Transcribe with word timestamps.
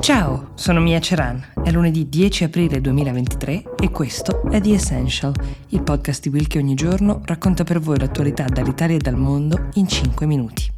Ciao, 0.00 0.50
sono 0.54 0.80
Mia 0.80 1.00
Ceran. 1.00 1.42
È 1.64 1.70
lunedì 1.70 2.08
10 2.08 2.44
aprile 2.44 2.80
2023 2.80 3.62
e 3.80 3.90
questo 3.90 4.48
è 4.50 4.60
The 4.60 4.74
Essential, 4.74 5.32
il 5.70 5.82
podcast 5.82 6.22
di 6.22 6.28
Will 6.28 6.46
che 6.46 6.58
ogni 6.58 6.74
giorno 6.74 7.22
racconta 7.24 7.64
per 7.64 7.80
voi 7.80 7.98
l'attualità 7.98 8.44
dall'Italia 8.44 8.96
e 8.96 9.00
dal 9.00 9.16
mondo 9.16 9.68
in 9.74 9.88
5 9.88 10.26
minuti. 10.26 10.77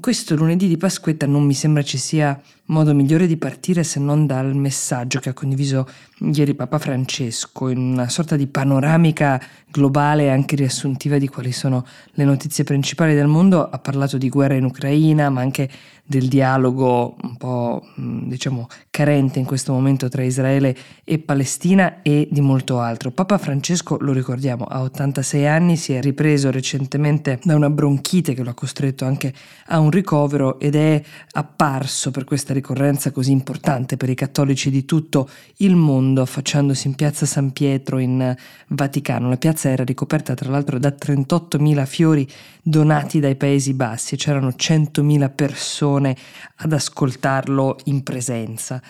Questo 0.00 0.34
lunedì 0.34 0.66
di 0.66 0.78
Pasquetta 0.78 1.26
non 1.26 1.44
mi 1.44 1.52
sembra 1.52 1.82
ci 1.82 1.98
sia 1.98 2.40
modo 2.70 2.94
migliore 2.94 3.26
di 3.26 3.36
partire 3.36 3.82
se 3.84 4.00
non 4.00 4.26
dal 4.26 4.54
messaggio 4.54 5.18
che 5.18 5.28
ha 5.28 5.34
condiviso 5.34 5.86
ieri 6.32 6.54
Papa 6.54 6.78
Francesco 6.78 7.68
in 7.68 7.78
una 7.78 8.08
sorta 8.08 8.36
di 8.36 8.46
panoramica 8.46 9.40
globale 9.70 10.24
e 10.24 10.28
anche 10.28 10.56
riassuntiva 10.56 11.18
di 11.18 11.28
quali 11.28 11.52
sono 11.52 11.84
le 12.12 12.24
notizie 12.24 12.64
principali 12.64 13.14
del 13.14 13.26
mondo. 13.26 13.68
Ha 13.68 13.78
parlato 13.78 14.18
di 14.18 14.28
guerra 14.28 14.54
in 14.54 14.64
Ucraina, 14.64 15.28
ma 15.30 15.40
anche 15.40 15.68
del 16.04 16.26
dialogo 16.26 17.16
un 17.22 17.36
po' 17.36 17.86
diciamo 17.94 18.66
carente 18.90 19.38
in 19.38 19.44
questo 19.44 19.72
momento 19.72 20.08
tra 20.08 20.24
Israele 20.24 20.76
e 21.04 21.18
Palestina 21.20 22.02
e 22.02 22.26
di 22.30 22.40
molto 22.40 22.80
altro. 22.80 23.12
Papa 23.12 23.38
Francesco, 23.38 23.96
lo 24.00 24.12
ricordiamo, 24.12 24.64
ha 24.64 24.82
86 24.82 25.46
anni, 25.46 25.76
si 25.76 25.92
è 25.92 26.00
ripreso 26.00 26.50
recentemente 26.50 27.38
da 27.44 27.54
una 27.54 27.70
bronchite 27.70 28.34
che 28.34 28.42
lo 28.42 28.50
ha 28.50 28.54
costretto 28.54 29.04
anche 29.04 29.32
a 29.66 29.78
un 29.78 29.89
ricovero 29.90 30.58
ed 30.58 30.74
è 30.74 31.02
apparso 31.32 32.10
per 32.10 32.24
questa 32.24 32.52
ricorrenza 32.52 33.10
così 33.10 33.32
importante 33.32 33.96
per 33.96 34.08
i 34.08 34.14
cattolici 34.14 34.70
di 34.70 34.84
tutto 34.84 35.28
il 35.56 35.76
mondo, 35.76 36.22
affacciandosi 36.22 36.86
in 36.86 36.94
piazza 36.94 37.26
San 37.26 37.52
Pietro 37.52 37.98
in 37.98 38.34
Vaticano. 38.68 39.28
La 39.28 39.36
piazza 39.36 39.68
era 39.68 39.84
ricoperta 39.84 40.34
tra 40.34 40.50
l'altro 40.50 40.78
da 40.78 40.94
38.000 40.98 41.86
fiori 41.86 42.28
donati 42.62 43.20
dai 43.20 43.36
Paesi 43.36 43.74
Bassi 43.74 44.14
e 44.14 44.18
c'erano 44.18 44.48
100.000 44.48 45.30
persone 45.34 46.16
ad 46.56 46.72
ascoltarlo 46.72 47.78
in 47.84 48.02
presenza. 48.02 48.80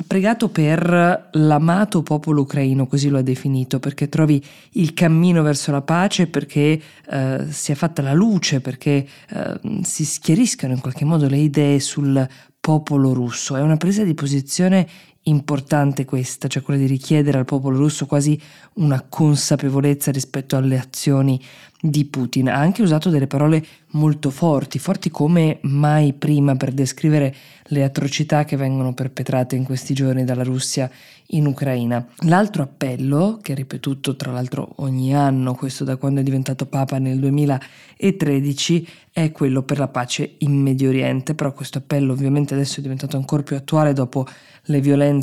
Ha 0.00 0.04
pregato 0.06 0.48
per 0.48 1.28
l'amato 1.32 2.04
popolo 2.04 2.42
ucraino, 2.42 2.86
così 2.86 3.08
lo 3.08 3.18
ha 3.18 3.22
definito, 3.22 3.80
perché 3.80 4.08
trovi 4.08 4.40
il 4.74 4.94
cammino 4.94 5.42
verso 5.42 5.72
la 5.72 5.82
pace, 5.82 6.28
perché 6.28 6.80
eh, 7.10 7.46
sia 7.48 7.74
fatta 7.74 8.00
la 8.00 8.12
luce, 8.12 8.60
perché 8.60 9.04
eh, 9.30 9.60
si 9.82 10.04
schiariscano 10.04 10.72
in 10.72 10.80
qualche 10.80 11.04
modo 11.04 11.28
le 11.28 11.38
idee 11.38 11.80
sul 11.80 12.24
popolo 12.60 13.12
russo. 13.12 13.56
È 13.56 13.60
una 13.60 13.76
presa 13.76 14.04
di 14.04 14.14
posizione 14.14 14.86
importante 15.28 16.04
questa, 16.04 16.48
cioè 16.48 16.62
quella 16.62 16.80
di 16.80 16.86
richiedere 16.86 17.38
al 17.38 17.44
popolo 17.44 17.76
russo 17.76 18.06
quasi 18.06 18.40
una 18.74 19.04
consapevolezza 19.08 20.10
rispetto 20.10 20.56
alle 20.56 20.78
azioni 20.78 21.40
di 21.80 22.04
Putin. 22.06 22.48
Ha 22.48 22.56
anche 22.56 22.82
usato 22.82 23.08
delle 23.08 23.26
parole 23.26 23.64
molto 23.92 24.30
forti, 24.30 24.78
forti 24.78 25.10
come 25.10 25.58
mai 25.62 26.12
prima 26.12 26.56
per 26.56 26.72
descrivere 26.72 27.34
le 27.68 27.84
atrocità 27.84 28.44
che 28.44 28.56
vengono 28.56 28.94
perpetrate 28.94 29.54
in 29.54 29.64
questi 29.64 29.94
giorni 29.94 30.24
dalla 30.24 30.42
Russia 30.42 30.90
in 31.32 31.46
Ucraina. 31.46 32.04
L'altro 32.22 32.62
appello, 32.62 33.38
che 33.42 33.52
è 33.52 33.56
ripetuto 33.56 34.16
tra 34.16 34.32
l'altro 34.32 34.72
ogni 34.76 35.14
anno, 35.14 35.54
questo 35.54 35.84
da 35.84 35.96
quando 35.96 36.20
è 36.20 36.24
diventato 36.24 36.66
Papa 36.66 36.98
nel 36.98 37.18
2013, 37.18 38.88
è 39.12 39.30
quello 39.32 39.62
per 39.62 39.78
la 39.78 39.88
pace 39.88 40.36
in 40.38 40.60
Medio 40.60 40.88
Oriente, 40.88 41.34
però 41.34 41.52
questo 41.52 41.78
appello 41.78 42.12
ovviamente 42.12 42.54
adesso 42.54 42.78
è 42.78 42.82
diventato 42.82 43.16
ancora 43.16 43.42
più 43.42 43.56
attuale 43.56 43.92
dopo 43.92 44.26
le 44.68 44.80
violenze 44.80 45.17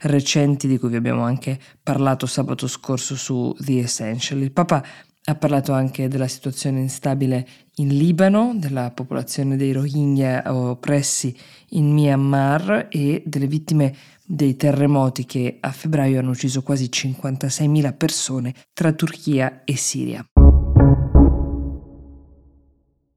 recenti 0.00 0.66
di 0.66 0.78
cui 0.78 0.88
vi 0.90 0.96
abbiamo 0.96 1.22
anche 1.22 1.58
parlato 1.82 2.26
sabato 2.26 2.66
scorso 2.66 3.16
su 3.16 3.54
The 3.58 3.80
Essential. 3.80 4.40
Il 4.40 4.52
Papa 4.52 4.84
ha 5.26 5.34
parlato 5.36 5.72
anche 5.72 6.08
della 6.08 6.28
situazione 6.28 6.80
instabile 6.80 7.46
in 7.76 7.88
Libano, 7.88 8.52
della 8.54 8.90
popolazione 8.90 9.56
dei 9.56 9.72
Rohingya 9.72 10.42
oppressi 10.52 11.34
in 11.70 11.92
Myanmar 11.92 12.88
e 12.90 13.22
delle 13.24 13.46
vittime 13.46 13.94
dei 14.26 14.56
terremoti 14.56 15.24
che 15.24 15.58
a 15.60 15.70
febbraio 15.70 16.18
hanno 16.18 16.30
ucciso 16.30 16.62
quasi 16.62 16.88
56.000 16.90 17.96
persone 17.96 18.54
tra 18.72 18.92
Turchia 18.92 19.62
e 19.64 19.76
Siria. 19.76 20.24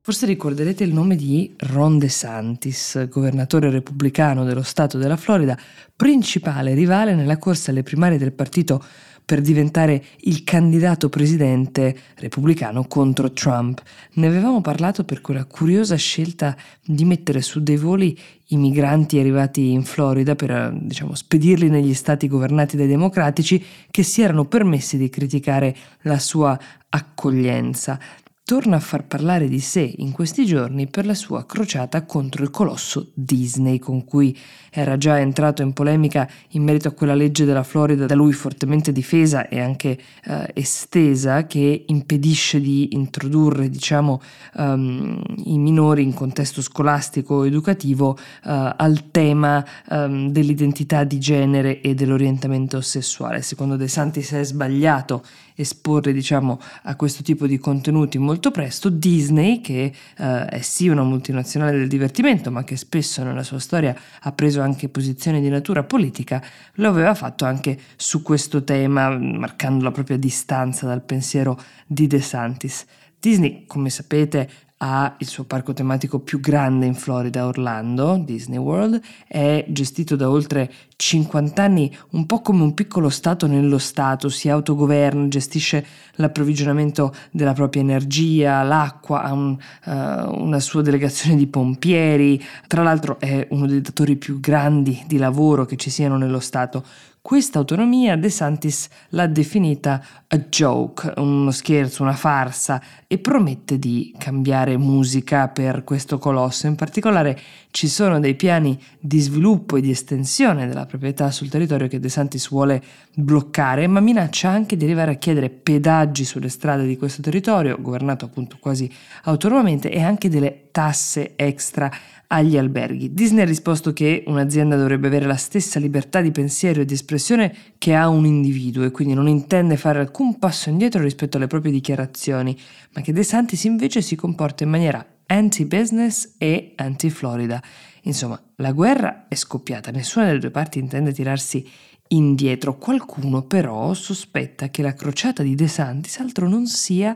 Forse 0.07 0.25
ricorderete 0.25 0.85
il 0.85 0.93
nome 0.93 1.17
di 1.17 1.53
Ron 1.57 1.99
DeSantis, 1.99 3.09
governatore 3.09 3.69
repubblicano 3.69 4.45
dello 4.45 4.63
stato 4.63 4.97
della 4.97 5.17
Florida, 5.17 5.59
principale 5.93 6.73
rivale 6.73 7.13
nella 7.13 7.37
corsa 7.37 7.71
alle 7.71 7.83
primarie 7.83 8.17
del 8.17 8.31
partito 8.31 8.81
per 9.25 9.41
diventare 9.41 10.01
il 10.19 10.45
candidato 10.45 11.09
presidente 11.09 11.93
repubblicano 12.19 12.85
contro 12.87 13.33
Trump. 13.33 13.81
Ne 14.13 14.27
avevamo 14.27 14.61
parlato 14.61 15.03
per 15.03 15.19
quella 15.19 15.43
curiosa 15.43 15.95
scelta 15.95 16.55
di 16.81 17.03
mettere 17.03 17.41
su 17.41 17.61
dei 17.61 17.75
voli 17.75 18.17
i 18.45 18.55
migranti 18.55 19.19
arrivati 19.19 19.71
in 19.71 19.83
Florida 19.83 20.35
per 20.35 20.71
diciamo, 20.83 21.15
spedirli 21.15 21.67
negli 21.67 21.93
stati 21.93 22.29
governati 22.29 22.77
dai 22.77 22.87
democratici 22.87 23.61
che 23.91 24.03
si 24.03 24.21
erano 24.21 24.45
permessi 24.45 24.97
di 24.97 25.09
criticare 25.09 25.75
la 26.03 26.17
sua 26.17 26.57
accoglienza 26.87 27.99
torna 28.47 28.77
a 28.77 28.79
far 28.79 29.05
parlare 29.05 29.49
di 29.49 29.59
sé 29.59 29.93
in 29.97 30.13
questi 30.13 30.45
giorni 30.45 30.87
per 30.87 31.05
la 31.05 31.15
sua 31.15 31.45
crociata 31.45 32.05
contro 32.05 32.43
il 32.43 32.49
colosso 32.49 33.11
Disney, 33.13 33.77
con 33.77 34.05
cui 34.05 34.33
era 34.71 34.95
già 34.95 35.19
entrato 35.19 35.63
in 35.63 35.73
polemica 35.73 36.29
in 36.51 36.63
merito 36.63 36.87
a 36.87 36.91
quella 36.91 37.13
legge 37.13 37.43
della 37.43 37.63
Florida 37.63 38.05
da 38.05 38.15
lui 38.15 38.31
fortemente 38.31 38.93
difesa 38.93 39.49
e 39.49 39.59
anche 39.59 39.99
eh, 40.23 40.49
estesa 40.53 41.45
che 41.45 41.83
impedisce 41.87 42.61
di 42.61 42.95
introdurre 42.95 43.69
diciamo, 43.69 44.21
um, 44.53 45.21
i 45.43 45.57
minori 45.57 46.03
in 46.03 46.13
contesto 46.13 46.61
scolastico 46.61 47.43
educativo 47.43 48.11
uh, 48.11 48.71
al 48.77 49.11
tema 49.11 49.61
um, 49.89 50.29
dell'identità 50.31 51.03
di 51.03 51.19
genere 51.19 51.81
e 51.81 51.95
dell'orientamento 51.95 52.79
sessuale. 52.79 53.41
Secondo 53.41 53.75
De 53.75 53.89
Santis 53.89 54.31
è 54.31 54.43
sbagliato 54.45 55.21
esporre 55.57 56.13
diciamo, 56.13 56.59
a 56.83 56.95
questo 56.95 57.23
tipo 57.23 57.47
di 57.47 57.57
contenuti 57.57 58.17
molto 58.37 58.51
presto, 58.51 58.89
Disney, 58.89 59.61
che 59.61 59.91
eh, 60.17 60.45
è 60.45 60.61
sì 60.61 60.87
una 60.89 61.01
multinazionale 61.01 61.75
del 61.75 61.87
divertimento, 61.87 62.51
ma 62.51 62.63
che 62.63 62.77
spesso 62.77 63.23
nella 63.23 63.41
sua 63.41 63.57
storia 63.57 63.95
ha 64.21 64.31
preso 64.31 64.61
anche 64.61 64.89
posizioni 64.89 65.41
di 65.41 65.49
natura 65.49 65.83
politica, 65.83 66.43
lo 66.75 66.87
aveva 66.87 67.15
fatto 67.15 67.45
anche 67.45 67.79
su 67.95 68.21
questo 68.21 68.63
tema, 68.63 69.09
marcando 69.09 69.83
la 69.83 69.91
propria 69.91 70.17
distanza 70.17 70.85
dal 70.85 71.01
pensiero 71.01 71.59
di 71.87 72.05
De 72.05 72.21
Santis. 72.21 72.85
Disney, 73.19 73.65
come 73.65 73.89
sapete, 73.89 74.47
ha 74.77 75.15
il 75.17 75.27
suo 75.27 75.43
parco 75.45 75.73
tematico 75.73 76.19
più 76.19 76.39
grande 76.39 76.85
in 76.85 76.93
Florida, 76.93 77.47
Orlando, 77.47 78.21
Disney 78.23 78.59
World, 78.59 79.01
è 79.27 79.65
gestito 79.69 80.15
da 80.15 80.29
oltre 80.29 80.71
50 80.95 81.63
anni, 81.63 81.95
un 82.11 82.25
po' 82.25 82.41
come 82.41 82.61
un 82.61 82.73
piccolo 82.73 83.09
Stato 83.09 83.47
nello 83.47 83.79
Stato, 83.79 84.29
si 84.29 84.49
autogoverna, 84.49 85.27
gestisce 85.29 85.85
l'approvvigionamento 86.15 87.13
della 87.31 87.53
propria 87.53 87.81
energia, 87.81 88.61
l'acqua, 88.61 89.23
ha 89.23 89.33
un, 89.33 89.57
uh, 89.85 90.43
una 90.43 90.59
sua 90.59 90.81
delegazione 90.81 91.35
di 91.35 91.47
pompieri, 91.47 92.43
tra 92.67 92.83
l'altro 92.83 93.19
è 93.19 93.47
uno 93.51 93.65
dei 93.65 93.81
datori 93.81 94.15
più 94.15 94.39
grandi 94.39 95.03
di 95.07 95.17
lavoro 95.17 95.65
che 95.65 95.75
ci 95.75 95.89
siano 95.89 96.17
nello 96.17 96.39
Stato. 96.39 96.83
Questa 97.27 97.59
autonomia 97.59 98.15
De 98.15 98.29
Santis 98.29 98.87
l'ha 99.09 99.27
definita 99.27 100.01
a 100.27 100.37
joke, 100.37 101.11
uno 101.17 101.51
scherzo, 101.51 102.01
una 102.01 102.13
farsa 102.13 102.81
e 103.05 103.17
promette 103.17 103.77
di 103.77 104.15
cambiare 104.17 104.77
musica 104.77 105.49
per 105.49 105.83
questo 105.83 106.19
colosso. 106.19 106.67
In 106.67 106.75
particolare 106.75 107.37
ci 107.71 107.89
sono 107.89 108.21
dei 108.21 108.35
piani 108.35 108.81
di 108.97 109.19
sviluppo 109.19 109.75
e 109.75 109.81
di 109.81 109.89
estensione 109.89 110.67
della 110.67 110.85
proprietà 110.85 111.29
sul 111.29 111.49
territorio 111.49 111.89
che 111.89 111.99
De 111.99 112.07
Santis 112.07 112.47
vuole 112.47 112.81
bloccare, 113.13 113.87
ma 113.87 113.99
minaccia 113.99 114.47
anche 114.47 114.77
di 114.77 114.85
arrivare 114.85 115.11
a 115.11 115.15
chiedere 115.15 115.49
pedaggi 115.49 116.23
sulle 116.23 116.47
strade 116.47 116.87
di 116.87 116.95
questo 116.95 117.21
territorio, 117.21 117.81
governato 117.81 118.23
appunto 118.23 118.55
quasi 118.57 118.89
autonomamente, 119.23 119.91
e 119.91 120.01
anche 120.01 120.29
delle 120.29 120.66
tasse 120.77 121.33
extra 121.35 121.91
agli 122.27 122.55
alberghi. 122.55 123.11
Disney 123.11 123.41
ha 123.41 123.47
risposto 123.47 123.93
che 123.93 124.23
un'azienda 124.27 124.75
dovrebbe 124.75 125.07
avere 125.07 125.25
la 125.25 125.35
stessa 125.35 125.79
libertà 125.79 126.21
di 126.21 126.29
pensiero 126.29 126.81
e 126.81 126.85
di 126.85 126.93
espressione 126.93 127.51
che 127.79 127.95
ha 127.95 128.07
un 128.07 128.27
individuo 128.27 128.83
e 128.83 128.91
quindi 128.91 129.15
non 129.15 129.27
intende 129.27 129.75
fare 129.75 129.97
alcun 129.97 130.37
passo 130.37 130.69
indietro 130.69 131.01
rispetto 131.01 131.37
alle 131.37 131.47
proprie 131.47 131.71
dichiarazioni, 131.71 132.55
ma 132.93 133.01
che 133.01 133.11
De 133.11 133.23
Santis 133.23 133.63
invece 133.63 134.03
si 134.03 134.15
comporta 134.15 134.65
in 134.65 134.69
maniera 134.69 135.03
anti-business 135.25 136.35
e 136.37 136.73
anti-Florida. 136.75 137.59
Insomma, 138.03 138.39
la 138.57 138.71
guerra 138.71 139.25
è 139.27 139.33
scoppiata, 139.33 139.89
nessuna 139.89 140.27
delle 140.27 140.37
due 140.37 140.51
parti 140.51 140.77
intende 140.77 141.11
tirarsi 141.11 141.67
indietro. 142.09 142.77
Qualcuno 142.77 143.41
però 143.41 143.95
sospetta 143.95 144.69
che 144.69 144.83
la 144.83 144.93
crociata 144.93 145.41
di 145.41 145.55
De 145.55 145.67
Santis 145.67 146.19
altro 146.19 146.47
non 146.47 146.67
sia 146.67 147.15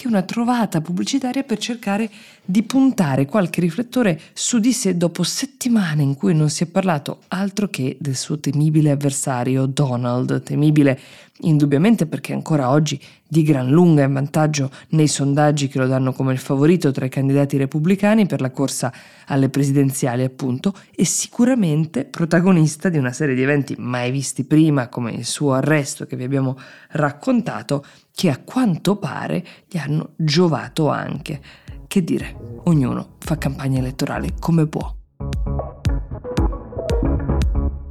che 0.00 0.06
una 0.06 0.22
trovata 0.22 0.80
pubblicitaria 0.80 1.42
per 1.42 1.58
cercare 1.58 2.10
di 2.42 2.62
puntare 2.62 3.26
qualche 3.26 3.60
riflettore 3.60 4.18
su 4.32 4.58
di 4.58 4.72
sé 4.72 4.96
dopo 4.96 5.22
settimane 5.22 6.02
in 6.02 6.14
cui 6.14 6.34
non 6.34 6.48
si 6.48 6.64
è 6.64 6.66
parlato 6.66 7.20
altro 7.28 7.68
che 7.68 7.98
del 8.00 8.16
suo 8.16 8.38
temibile 8.38 8.92
avversario 8.92 9.66
Donald, 9.66 10.42
temibile 10.42 10.98
indubbiamente 11.42 12.06
perché 12.06 12.32
ancora 12.32 12.70
oggi 12.70 13.00
di 13.26 13.42
gran 13.42 13.68
lunga 13.68 14.02
in 14.02 14.12
vantaggio 14.12 14.70
nei 14.90 15.06
sondaggi 15.06 15.68
che 15.68 15.78
lo 15.78 15.86
danno 15.86 16.12
come 16.12 16.32
il 16.32 16.38
favorito 16.38 16.90
tra 16.90 17.04
i 17.04 17.08
candidati 17.08 17.56
repubblicani 17.56 18.26
per 18.26 18.40
la 18.40 18.50
corsa 18.50 18.92
alle 19.26 19.48
presidenziali 19.48 20.24
appunto 20.24 20.74
e 20.94 21.04
sicuramente 21.04 22.04
protagonista 22.04 22.88
di 22.88 22.98
una 22.98 23.12
serie 23.12 23.34
di 23.34 23.42
eventi 23.42 23.74
mai 23.78 24.10
visti 24.10 24.44
prima 24.44 24.88
come 24.88 25.12
il 25.12 25.24
suo 25.24 25.52
arresto 25.52 26.06
che 26.06 26.16
vi 26.16 26.24
abbiamo 26.24 26.58
raccontato 26.90 27.84
che 28.12 28.28
a 28.28 28.38
quanto 28.38 28.96
pare 28.96 29.44
gli 29.66 29.78
hanno 29.78 30.10
giovato 30.16 30.88
anche. 30.88 31.40
Che 31.86 32.04
dire, 32.04 32.60
ognuno 32.64 33.16
fa 33.18 33.38
campagna 33.38 33.78
elettorale 33.78 34.34
come 34.38 34.66
può. 34.66 34.99